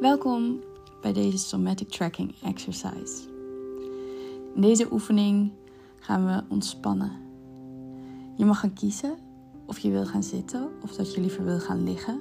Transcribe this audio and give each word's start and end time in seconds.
Welkom 0.00 0.60
bij 1.00 1.12
deze 1.12 1.38
somatic 1.38 1.88
tracking 1.88 2.34
exercise. 2.42 3.28
In 4.54 4.60
deze 4.60 4.92
oefening 4.92 5.52
gaan 5.98 6.26
we 6.26 6.42
ontspannen. 6.48 7.12
Je 8.36 8.44
mag 8.44 8.60
gaan 8.60 8.72
kiezen 8.72 9.18
of 9.66 9.78
je 9.78 9.90
wil 9.90 10.06
gaan 10.06 10.22
zitten 10.22 10.70
of 10.82 10.92
dat 10.92 11.14
je 11.14 11.20
liever 11.20 11.44
wil 11.44 11.58
gaan 11.58 11.84
liggen. 11.84 12.20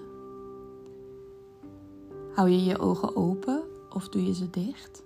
Hou 2.33 2.49
je 2.49 2.63
je 2.63 2.79
ogen 2.79 3.15
open 3.15 3.63
of 3.89 4.09
doe 4.09 4.25
je 4.25 4.33
ze 4.33 4.49
dicht? 4.49 5.03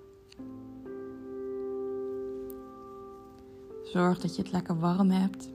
Zorg 3.83 4.19
dat 4.19 4.35
je 4.35 4.41
het 4.41 4.51
lekker 4.51 4.79
warm 4.79 5.09
hebt. 5.09 5.52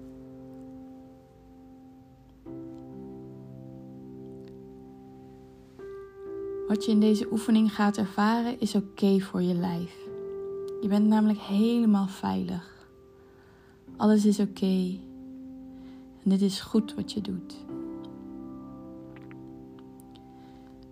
Wat 6.68 6.84
je 6.84 6.90
in 6.90 7.00
deze 7.00 7.32
oefening 7.32 7.74
gaat 7.74 7.96
ervaren 7.96 8.60
is 8.60 8.74
oké 8.74 9.20
voor 9.20 9.42
je 9.42 9.54
lijf. 9.54 9.96
Je 10.80 10.88
bent 10.88 11.06
namelijk 11.06 11.38
helemaal 11.38 12.06
veilig. 12.06 12.88
Alles 13.96 14.24
is 14.24 14.40
oké. 14.40 14.98
En 16.22 16.30
dit 16.30 16.42
is 16.42 16.60
goed 16.60 16.94
wat 16.94 17.12
je 17.12 17.20
doet. 17.20 17.56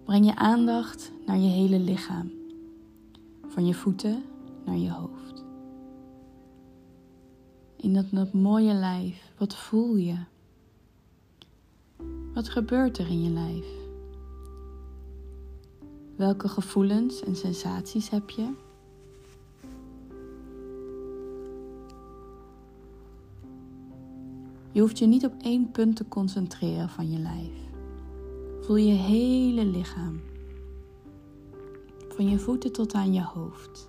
Breng 0.05 0.27
je 0.27 0.37
aandacht 0.37 1.13
naar 1.27 1.39
je 1.39 1.49
hele 1.49 1.79
lichaam. 1.79 2.31
Van 3.47 3.67
je 3.67 3.75
voeten 3.75 4.25
naar 4.65 4.77
je 4.77 4.91
hoofd. 4.91 5.45
In 7.77 8.07
dat, 8.11 8.33
mooie 8.33 8.75
lijf, 8.75 9.33
wat 9.39 9.57
voel 9.57 9.97
je? 9.97 10.17
Wat 12.35 12.49
gebeurt 12.49 12.99
er 12.99 13.09
in 13.09 13.23
je 13.23 13.31
lijf? 13.31 13.86
Welke 16.17 16.49
gevoelens 16.49 17.25
en 17.25 17.37
sensaties 17.37 18.09
heb 18.09 18.31
je? 18.31 18.53
Je 24.73 24.81
hoeft 24.81 24.99
je 24.99 25.07
niet 25.07 25.25
op 25.25 25.35
één 25.41 25.71
punt 25.71 25.97
te 25.97 26.09
concentreren 26.09 26.89
van 26.89 27.11
je 27.11 27.19
lijf. 27.19 27.53
Voel 28.61 28.77
je 28.77 28.93
hele 28.93 29.65
lichaam. 29.65 30.21
Van 32.09 32.29
je 32.29 32.39
voeten 32.39 32.73
tot 32.73 32.95
aan 32.95 33.13
je 33.13 33.23
hoofd. 33.23 33.89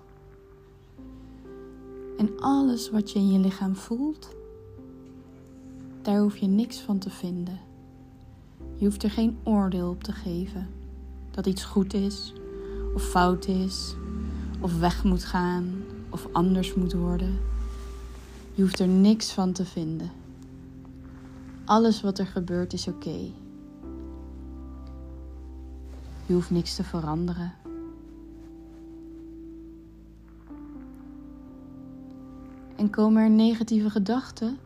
En 2.18 2.40
alles 2.40 2.90
wat 2.90 3.12
je 3.12 3.20
in 3.20 3.32
je 3.32 3.40
lichaam 3.40 3.76
voelt, 3.76 4.36
daar 6.02 6.20
hoef 6.20 6.38
je 6.38 6.48
niks 6.48 6.80
van 6.80 6.98
te 6.98 7.10
vinden. 7.10 7.60
Je 8.76 8.86
hoeft 8.86 9.04
er 9.04 9.12
geen 9.12 9.38
oordeel 9.44 9.90
op 9.90 10.04
te 10.04 10.12
geven 10.12 10.77
dat 11.38 11.46
iets 11.46 11.64
goed 11.64 11.94
is 11.94 12.34
of 12.94 13.04
fout 13.04 13.48
is 13.48 13.96
of 14.60 14.80
weg 14.80 15.04
moet 15.04 15.24
gaan 15.24 15.84
of 16.10 16.28
anders 16.32 16.74
moet 16.74 16.94
worden. 16.94 17.40
Je 18.54 18.62
hoeft 18.62 18.80
er 18.80 18.88
niks 18.88 19.32
van 19.32 19.52
te 19.52 19.66
vinden. 19.66 20.12
Alles 21.66 22.02
wat 22.02 22.20
er 22.20 22.26
gebeurt 22.26 22.74
is 22.74 22.88
oké. 22.88 23.32
Je 26.26 26.34
hoeft 26.34 26.50
niks 26.50 26.76
te 26.76 26.84
veranderen. 26.84 27.54
En 32.76 32.90
komen 32.90 33.24
er 33.24 33.30
negatieve 33.30 33.90
gedachten? 33.90 34.58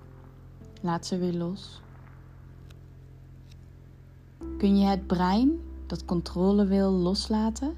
Laat 0.82 1.06
ze 1.06 1.18
weer 1.18 1.34
los. 1.34 1.82
Kun 4.58 4.80
je 4.80 4.86
het 4.86 5.08
brein 5.08 5.70
dat 5.92 6.06
controle 6.06 6.66
wil 6.66 6.92
loslaten 6.92 7.74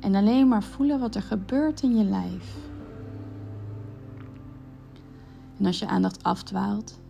en 0.00 0.14
alleen 0.14 0.48
maar 0.48 0.62
voelen 0.62 1.00
wat 1.00 1.14
er 1.14 1.22
gebeurt 1.22 1.82
in 1.82 1.96
je 1.96 2.04
lijf. 2.04 2.56
En 5.58 5.66
als 5.66 5.78
je 5.78 5.86
aandacht 5.86 6.22
afdwaalt, 6.22 7.00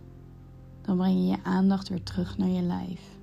dan 0.81 0.97
breng 0.97 1.13
je 1.13 1.25
je 1.25 1.43
aandacht 1.43 1.89
weer 1.89 2.03
terug 2.03 2.37
naar 2.37 2.47
je 2.47 2.61
lijf. 2.61 3.17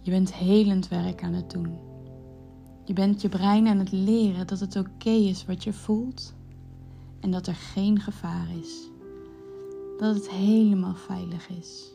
Je 0.00 0.10
bent 0.10 0.34
helend 0.34 0.88
werk 0.88 1.22
aan 1.22 1.32
het 1.32 1.50
doen. 1.50 1.78
Je 2.84 2.92
bent 2.92 3.20
je 3.20 3.28
brein 3.28 3.66
aan 3.66 3.78
het 3.78 3.92
leren 3.92 4.46
dat 4.46 4.60
het 4.60 4.76
oké 4.76 5.10
is 5.10 5.44
wat 5.44 5.64
je 5.64 5.72
voelt 5.72 6.34
en 7.20 7.30
dat 7.30 7.46
er 7.46 7.54
geen 7.54 8.00
gevaar 8.00 8.48
is 8.60 8.94
dat 9.96 10.14
het 10.14 10.30
helemaal 10.30 10.94
veilig 10.94 11.48
is. 11.48 11.90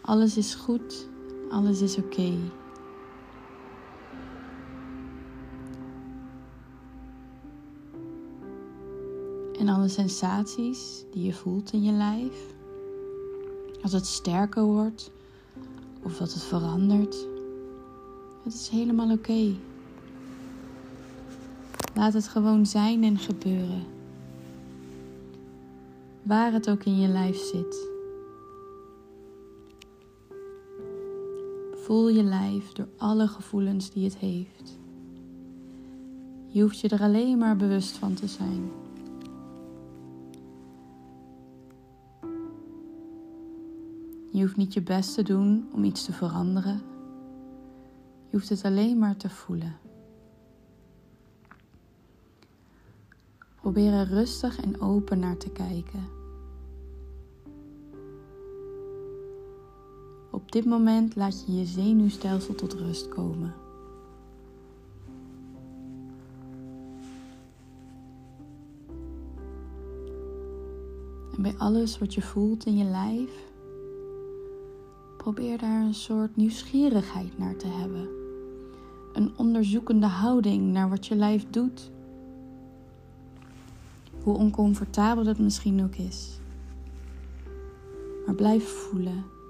Alles 0.00 0.36
is 0.36 0.54
goed, 0.54 1.08
alles 1.50 1.80
is 1.80 1.96
oké. 1.96 2.34
En 9.58 9.68
alle 9.68 9.88
sensaties 9.88 11.04
die 11.10 11.24
je 11.24 11.32
voelt 11.32 11.72
in 11.72 11.82
je 11.82 11.92
lijf, 11.92 12.54
als 13.82 13.92
het 13.92 14.06
sterker 14.06 14.62
wordt 14.62 15.10
of 16.02 16.16
dat 16.16 16.32
het 16.32 16.42
verandert, 16.42 17.26
het 18.42 18.54
is 18.54 18.68
helemaal 18.68 19.10
oké. 19.10 19.54
Laat 21.94 22.12
het 22.12 22.28
gewoon 22.28 22.66
zijn 22.66 23.04
en 23.04 23.18
gebeuren 23.18 23.91
waar 26.32 26.52
het 26.52 26.70
ook 26.70 26.84
in 26.84 27.00
je 27.00 27.08
lijf 27.08 27.36
zit. 27.36 27.88
Voel 31.72 32.08
je 32.08 32.22
lijf 32.22 32.72
door 32.72 32.88
alle 32.96 33.28
gevoelens 33.28 33.90
die 33.90 34.04
het 34.04 34.16
heeft. 34.16 34.78
Je 36.46 36.62
hoeft 36.62 36.80
je 36.80 36.88
er 36.88 37.00
alleen 37.00 37.38
maar 37.38 37.56
bewust 37.56 37.96
van 37.96 38.14
te 38.14 38.26
zijn. 38.26 38.70
Je 44.30 44.40
hoeft 44.40 44.56
niet 44.56 44.72
je 44.72 44.82
best 44.82 45.14
te 45.14 45.22
doen 45.22 45.68
om 45.72 45.84
iets 45.84 46.04
te 46.04 46.12
veranderen. 46.12 46.80
Je 48.28 48.36
hoeft 48.36 48.48
het 48.48 48.64
alleen 48.64 48.98
maar 48.98 49.16
te 49.16 49.28
voelen. 49.28 49.76
Probeer 53.54 53.92
er 53.92 54.06
rustig 54.06 54.60
en 54.60 54.80
open 54.80 55.18
naar 55.18 55.36
te 55.36 55.50
kijken. 55.50 56.20
Op 60.52 60.62
dit 60.62 60.70
moment 60.70 61.16
laat 61.16 61.44
je 61.46 61.58
je 61.58 61.64
zenuwstelsel 61.64 62.54
tot 62.54 62.72
rust 62.72 63.08
komen. 63.08 63.54
En 71.36 71.42
bij 71.42 71.54
alles 71.58 71.98
wat 71.98 72.14
je 72.14 72.22
voelt 72.22 72.66
in 72.66 72.76
je 72.76 72.84
lijf, 72.84 73.30
probeer 75.16 75.58
daar 75.58 75.80
een 75.80 75.94
soort 75.94 76.36
nieuwsgierigheid 76.36 77.38
naar 77.38 77.56
te 77.56 77.66
hebben. 77.66 78.08
Een 79.12 79.32
onderzoekende 79.36 80.06
houding 80.06 80.72
naar 80.72 80.88
wat 80.88 81.06
je 81.06 81.16
lijf 81.16 81.46
doet 81.50 81.90
hoe 84.22 84.36
oncomfortabel 84.36 85.26
het 85.26 85.38
misschien 85.38 85.84
ook 85.84 85.94
is. 85.94 86.40
Maar 88.26 88.34
blijf 88.34 88.68
voelen. 88.68 89.40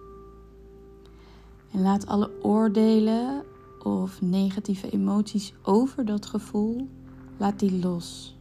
En 1.73 1.81
laat 1.81 2.07
alle 2.07 2.31
oordelen 2.43 3.45
of 3.83 4.21
negatieve 4.21 4.91
emoties 4.91 5.55
over 5.63 6.05
dat 6.05 6.27
gevoel, 6.27 6.89
laat 7.37 7.59
die 7.59 7.79
los. 7.79 8.37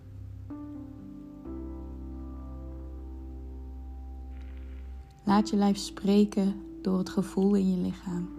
Laat 5.24 5.50
je 5.50 5.56
lijf 5.56 5.78
spreken 5.78 6.62
door 6.82 6.98
het 6.98 7.10
gevoel 7.10 7.56
in 7.56 7.72
je 7.72 7.78
lichaam. 7.78 8.30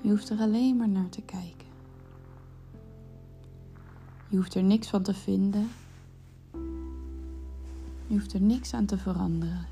Je 0.00 0.08
hoeft 0.08 0.30
er 0.30 0.38
alleen 0.38 0.76
maar 0.76 0.88
naar 0.88 1.08
te 1.08 1.22
kijken. 1.22 1.66
Je 4.28 4.36
hoeft 4.36 4.54
er 4.54 4.62
niks 4.62 4.88
van 4.88 5.02
te 5.02 5.14
vinden 5.14 5.68
je 8.06 8.14
hoeft 8.14 8.32
er 8.32 8.40
niks 8.40 8.74
aan 8.74 8.86
te 8.86 8.98
veranderen. 8.98 9.66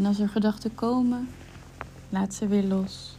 En 0.00 0.06
als 0.06 0.18
er 0.18 0.28
gedachten 0.28 0.74
komen, 0.74 1.28
laat 2.08 2.34
ze 2.34 2.46
weer 2.46 2.64
los. 2.64 3.16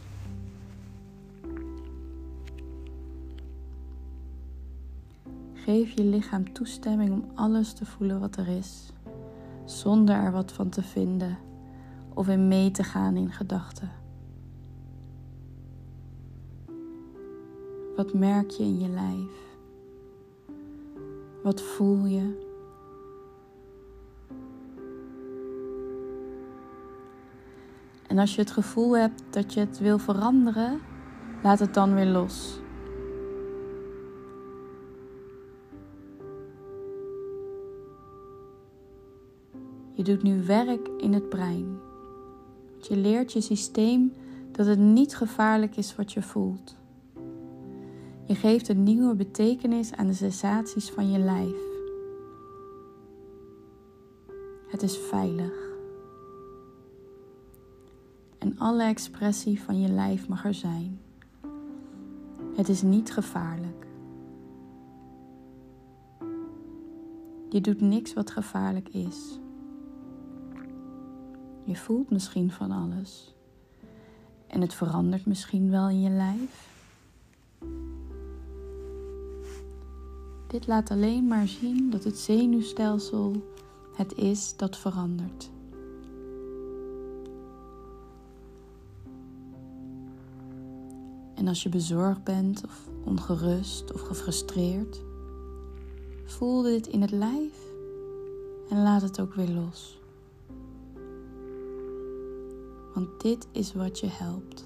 Geef 5.52 5.90
je 5.90 6.04
lichaam 6.04 6.52
toestemming 6.52 7.12
om 7.12 7.24
alles 7.34 7.72
te 7.72 7.86
voelen 7.86 8.20
wat 8.20 8.36
er 8.36 8.48
is, 8.48 8.90
zonder 9.64 10.14
er 10.14 10.32
wat 10.32 10.52
van 10.52 10.68
te 10.68 10.82
vinden 10.82 11.38
of 12.14 12.28
in 12.28 12.48
mee 12.48 12.70
te 12.70 12.82
gaan 12.82 13.16
in 13.16 13.32
gedachten. 13.32 13.90
Wat 17.96 18.14
merk 18.14 18.50
je 18.50 18.62
in 18.62 18.80
je 18.80 18.88
lijf? 18.88 19.56
Wat 21.42 21.62
voel 21.62 22.04
je? 22.04 22.50
En 28.12 28.18
als 28.18 28.34
je 28.34 28.40
het 28.40 28.50
gevoel 28.50 28.96
hebt 28.96 29.22
dat 29.30 29.54
je 29.54 29.60
het 29.60 29.78
wil 29.78 29.98
veranderen, 29.98 30.80
laat 31.42 31.58
het 31.58 31.74
dan 31.74 31.94
weer 31.94 32.06
los. 32.06 32.60
Je 39.92 40.02
doet 40.02 40.22
nu 40.22 40.42
werk 40.42 40.88
in 40.98 41.12
het 41.12 41.28
brein. 41.28 41.78
Je 42.80 42.96
leert 42.96 43.32
je 43.32 43.40
systeem 43.40 44.12
dat 44.50 44.66
het 44.66 44.78
niet 44.78 45.16
gevaarlijk 45.16 45.76
is 45.76 45.96
wat 45.96 46.12
je 46.12 46.22
voelt. 46.22 46.76
Je 48.24 48.34
geeft 48.34 48.68
een 48.68 48.82
nieuwe 48.82 49.14
betekenis 49.14 49.92
aan 49.92 50.06
de 50.06 50.12
sensaties 50.12 50.90
van 50.90 51.10
je 51.10 51.18
lijf. 51.18 51.56
Het 54.68 54.82
is 54.82 54.98
veilig. 54.98 55.61
Alle 58.62 58.84
expressie 58.84 59.60
van 59.62 59.80
je 59.80 59.88
lijf 59.88 60.28
mag 60.28 60.44
er 60.44 60.54
zijn. 60.54 61.00
Het 62.56 62.68
is 62.68 62.82
niet 62.82 63.12
gevaarlijk. 63.12 63.86
Je 67.48 67.60
doet 67.60 67.80
niks 67.80 68.12
wat 68.12 68.30
gevaarlijk 68.30 68.88
is. 68.88 69.38
Je 71.64 71.76
voelt 71.76 72.10
misschien 72.10 72.50
van 72.50 72.70
alles. 72.70 73.34
En 74.46 74.60
het 74.60 74.74
verandert 74.74 75.26
misschien 75.26 75.70
wel 75.70 75.88
in 75.88 76.00
je 76.00 76.10
lijf. 76.10 76.70
Dit 80.46 80.66
laat 80.66 80.90
alleen 80.90 81.26
maar 81.26 81.46
zien 81.46 81.90
dat 81.90 82.04
het 82.04 82.18
zenuwstelsel 82.18 83.32
het 83.96 84.14
is 84.14 84.56
dat 84.56 84.76
verandert. 84.76 85.50
En 91.42 91.48
als 91.48 91.62
je 91.62 91.68
bezorgd 91.68 92.24
bent 92.24 92.64
of 92.64 92.88
ongerust 93.04 93.92
of 93.92 94.00
gefrustreerd, 94.00 95.02
voel 96.24 96.62
dit 96.62 96.86
in 96.86 97.00
het 97.00 97.10
lijf 97.10 97.54
en 98.68 98.82
laat 98.82 99.02
het 99.02 99.20
ook 99.20 99.34
weer 99.34 99.48
los. 99.48 100.00
Want 102.94 103.20
dit 103.20 103.46
is 103.52 103.74
wat 103.74 103.98
je 103.98 104.06
helpt. 104.06 104.64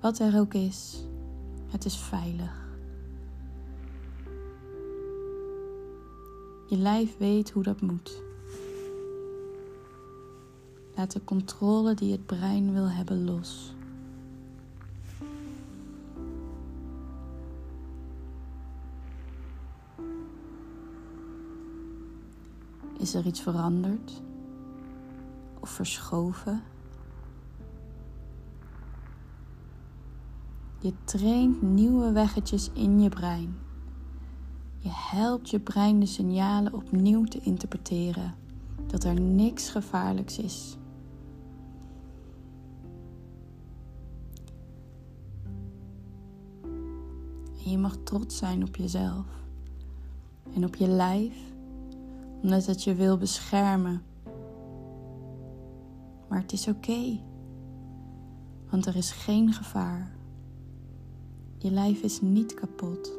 Wat 0.00 0.18
er 0.18 0.38
ook 0.38 0.54
is, 0.54 1.06
het 1.66 1.84
is 1.84 1.96
veilig. 1.96 2.68
Je 6.66 6.76
lijf 6.76 7.16
weet 7.18 7.50
hoe 7.50 7.62
dat 7.62 7.80
moet. 7.80 8.22
Laat 10.96 11.12
de 11.12 11.24
controle 11.24 11.94
die 11.94 12.12
het 12.12 12.26
brein 12.26 12.72
wil 12.72 12.90
hebben 12.90 13.24
los. 13.24 13.74
Is 23.04 23.14
er 23.14 23.26
iets 23.26 23.40
veranderd 23.40 24.22
of 25.60 25.68
verschoven? 25.68 26.62
Je 30.80 30.92
traint 31.04 31.62
nieuwe 31.62 32.12
weggetjes 32.12 32.70
in 32.72 33.00
je 33.00 33.08
brein. 33.08 33.56
Je 34.78 34.88
helpt 34.92 35.50
je 35.50 35.60
brein 35.60 36.00
de 36.00 36.06
signalen 36.06 36.72
opnieuw 36.72 37.24
te 37.24 37.40
interpreteren 37.40 38.34
dat 38.86 39.04
er 39.04 39.20
niks 39.20 39.68
gevaarlijks 39.68 40.38
is. 40.38 40.76
En 47.64 47.70
je 47.70 47.78
mag 47.78 47.96
trots 48.04 48.36
zijn 48.36 48.62
op 48.62 48.76
jezelf 48.76 49.26
en 50.54 50.64
op 50.64 50.76
je 50.76 50.88
lijf 50.88 51.53
omdat 52.44 52.66
het 52.66 52.82
je 52.82 52.94
wil 52.94 53.18
beschermen. 53.18 54.02
Maar 56.28 56.40
het 56.40 56.52
is 56.52 56.68
oké, 56.68 57.20
want 58.70 58.86
er 58.86 58.96
is 58.96 59.10
geen 59.10 59.52
gevaar. 59.52 60.16
Je 61.58 61.70
lijf 61.70 62.02
is 62.02 62.20
niet 62.20 62.54
kapot. 62.54 63.18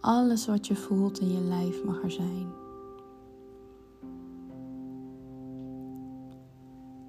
Alles 0.00 0.46
wat 0.46 0.66
je 0.66 0.76
voelt 0.76 1.20
in 1.20 1.32
je 1.32 1.40
lijf 1.40 1.84
mag 1.84 2.02
er 2.02 2.10
zijn. 2.10 2.48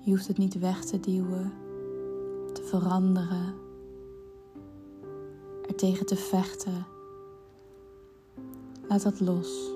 Je 0.01 0.09
hoeft 0.09 0.27
het 0.27 0.37
niet 0.37 0.59
weg 0.59 0.85
te 0.85 0.99
duwen, 0.99 1.51
te 2.53 2.63
veranderen 2.63 3.65
er 3.66 3.66
tegen 5.77 6.05
te 6.05 6.15
vechten. 6.15 6.85
Laat 8.87 9.03
dat 9.03 9.19
los. 9.19 9.75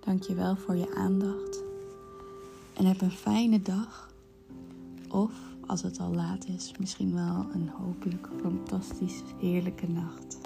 Dank 0.00 0.22
je 0.22 0.34
wel 0.34 0.56
voor 0.56 0.76
je 0.76 0.94
aandacht 0.94 1.62
en 2.74 2.84
heb 2.84 3.00
een 3.00 3.10
fijne 3.10 3.62
dag. 3.62 4.10
Of 5.08 5.32
als 5.66 5.82
het 5.82 6.00
al 6.00 6.14
laat 6.14 6.46
is, 6.46 6.72
misschien 6.78 7.14
wel 7.14 7.46
een 7.52 7.68
hopelijk 7.68 8.28
fantastisch 8.42 9.22
heerlijke 9.40 9.88
nacht. 9.88 10.45